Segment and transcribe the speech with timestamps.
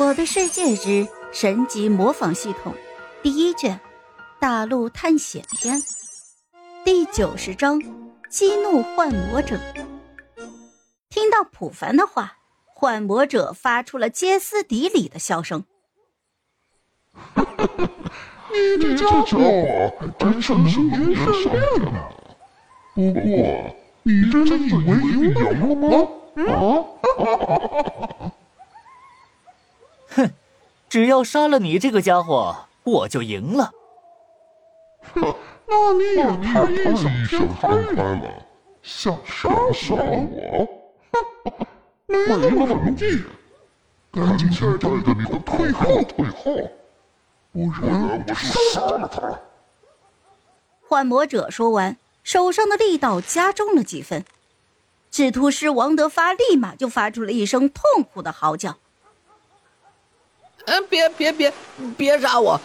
[0.00, 2.72] 我的世界之神级模仿系统
[3.22, 3.78] 第一卷
[4.40, 5.78] 大陆探险篇
[6.86, 7.78] 第九十章
[8.30, 9.60] 激怒幻魔者。
[11.10, 15.64] 听到普凡的话，幻魔者发出了歇斯底里的笑声。
[17.34, 21.62] 你这家伙还真是能言善辩
[21.94, 22.08] 啊！
[22.94, 23.20] 不过，
[24.04, 26.08] 你真的以为赢了吗？
[26.48, 26.56] 啊！
[30.90, 33.70] 哼，只要杀了你这个家伙，我就赢了。
[35.14, 35.34] 哼，
[35.66, 38.46] 那你也太异想天开了，
[38.82, 40.68] 想杀杀我？
[42.06, 43.22] 没那么容易！
[44.12, 46.68] 赶紧带着你的退后退后，
[47.52, 49.40] 不然我杀了他！
[50.88, 54.24] 幻魔者说完，手上的力道加重了几分。
[55.08, 58.78] 制图师王德发立马就发出了一声痛苦的嚎叫。
[60.70, 61.52] 嗯，别别别，
[61.96, 62.60] 别杀我！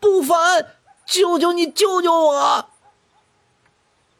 [0.00, 0.66] 不凡，
[1.04, 2.70] 求求你救救我！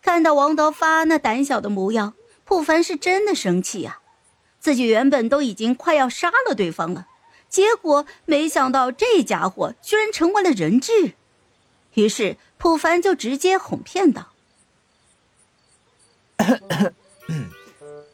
[0.03, 2.13] 看到王德发那胆小的模样，
[2.45, 4.01] 不凡是真的生气呀。
[4.61, 7.07] 自己原本都已经快要杀了对方了，
[7.49, 11.15] 结果没想到这家伙居然成为了人质。
[11.95, 14.33] 于是普凡就直接哄骗道：“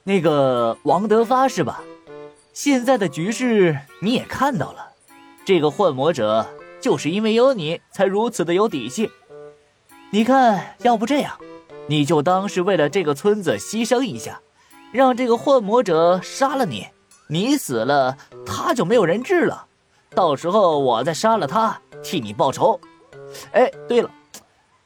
[0.04, 1.82] 那个王德发是吧？
[2.52, 4.90] 现在的局势你也看到了。”
[5.44, 6.46] 这个幻魔者
[6.80, 9.10] 就是因为有你才如此的有底气。
[10.10, 11.36] 你看，要不这样，
[11.86, 14.40] 你就当是为了这个村子牺牲一下，
[14.92, 16.86] 让这个幻魔者杀了你，
[17.28, 19.66] 你死了，他就没有人质了。
[20.14, 22.78] 到时候我再杀了他，替你报仇。
[23.52, 24.10] 哎，对了，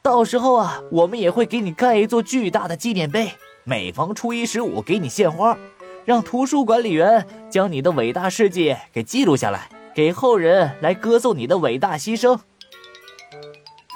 [0.01, 3.33] 到时候啊，我们也会给你盖一座巨大的纪念碑，
[3.65, 5.57] 每逢初一十五给你献花，
[6.05, 9.69] 让图书管理员将你的伟大事迹给记录下来。
[9.97, 12.39] 给后人来歌颂你的伟大牺牲。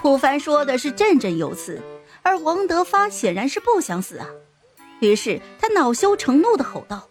[0.02, 1.79] 普凡说的是振振有词，
[2.23, 4.25] 而王德发显然是不想死啊，
[5.00, 7.07] 于是他恼羞成怒的吼道：“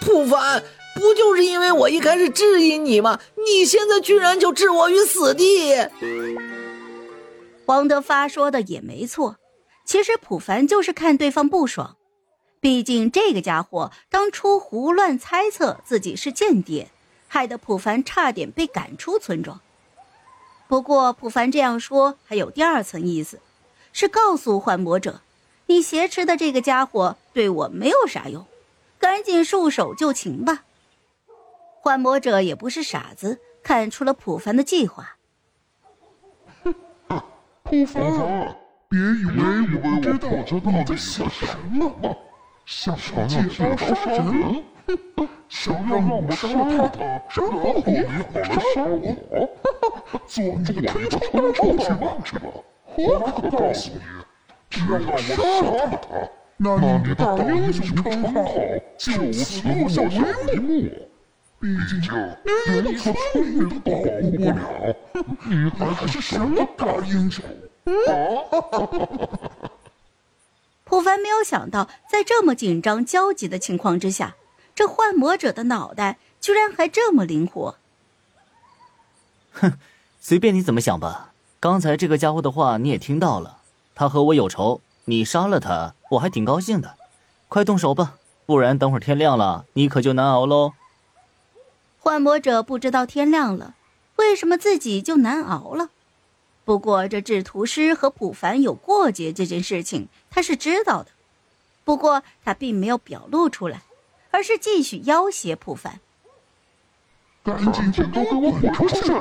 [0.00, 0.62] 普凡，
[0.94, 3.18] 不就是因为我一开始质疑你吗？
[3.34, 5.74] 你现在居然就置我于死地！”
[7.66, 9.38] 王德发说的也没错，
[9.84, 11.96] 其实普凡就是看对方不爽，
[12.60, 16.92] 毕竟这个家伙当初胡乱猜测自己是间谍。
[17.32, 19.60] 害得普凡差点被赶出村庄。
[20.66, 23.38] 不过，普凡这样说还有第二层意思，
[23.92, 25.20] 是告诉幻魔者
[25.66, 28.44] ：“你挟持的这个家伙对我没有啥用，
[28.98, 30.64] 赶紧束手就擒吧。”
[31.80, 35.16] 幻魔者也不是傻子，看出了普凡的计划。
[36.64, 36.74] 哼，
[37.62, 38.02] 普凡，
[38.88, 39.34] 别以为
[39.72, 40.28] 我不知道
[40.72, 42.16] 你在想什么，
[42.70, 44.62] 想借刀杀人。
[45.48, 47.02] 想要让我杀了他，
[47.34, 49.04] 然后你好来杀我，
[50.26, 52.06] 做你的推 脱出去吧！
[52.96, 53.98] 我可告诉你，
[54.70, 56.08] 只要我杀了他，
[56.56, 58.44] 那你的大英雄称号
[58.96, 60.68] 就此落下帷幕。
[61.60, 62.00] 毕竟
[62.66, 64.54] 连一个村民都保护不了，
[65.44, 67.44] 你还是什么大英雄？
[71.00, 74.36] 普凡没有想到，在这么紧张焦急的情况之下。
[74.74, 77.76] 这幻魔者的脑袋居然还这么灵活！
[79.52, 79.78] 哼，
[80.20, 81.32] 随便你怎么想吧。
[81.58, 83.62] 刚才这个家伙的话你也听到了，
[83.94, 86.96] 他和我有仇，你杀了他，我还挺高兴的。
[87.48, 90.74] 快动手吧，不然等会儿天亮了，你可就难熬喽。
[91.98, 93.74] 幻魔者不知道天亮了，
[94.16, 95.88] 为什么自己就难熬了？
[96.64, 101.10] 不过这制图师和普凡有过节这件事情，他是知道的，
[101.84, 103.82] 不过他并没有表露出来。
[104.32, 105.98] 而是继续要挟普凡，
[107.42, 109.12] 赶紧全都给我滚出去，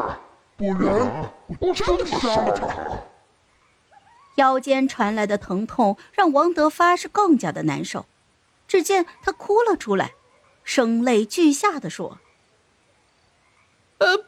[0.56, 2.68] 不然我真的杀了他！
[4.36, 8.06] 腰间传来的疼痛让王德发是更加的难受，
[8.68, 10.14] 只见他哭了出来，
[10.64, 12.20] 声泪俱下的说
[13.98, 14.26] ：“呃，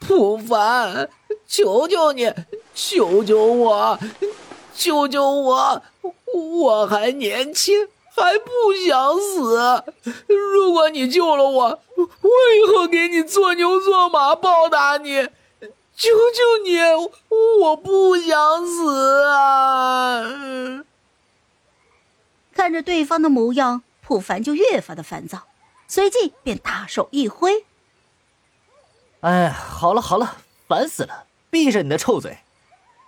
[0.00, 1.08] 普凡，
[1.50, 2.32] 求求你，
[2.72, 3.98] 求求我，
[4.72, 5.82] 救救我，
[6.32, 8.50] 我还年轻。”还不
[8.86, 9.84] 想死？
[10.26, 15.22] 如果你救了我，我以后给你做牛做马报答你。
[15.96, 16.76] 求求你，
[17.62, 20.84] 我不想死啊！
[22.52, 25.44] 看着对方的模样，普凡就越发的烦躁，
[25.88, 27.64] 随即便大手一挥
[29.22, 30.38] ：“哎，好了好了，
[30.68, 31.24] 烦死了！
[31.50, 32.38] 闭上你的臭嘴！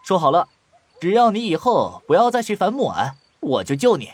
[0.04, 0.48] 说好了，
[1.00, 4.10] 只要你以后不要再去烦木婉，我就救你。”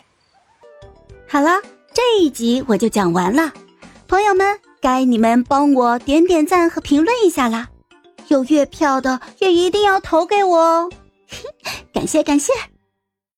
[1.27, 1.61] 好了，
[1.93, 3.51] 这一集我就讲完了，
[4.07, 7.69] 朋友们，该你们帮我点点赞和评论一下啦！
[8.27, 10.89] 有月票的也一定要投给我哦，
[11.91, 12.53] 感 谢感谢。